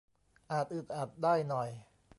[0.51, 1.69] อาจอึดอัดได้หน่อย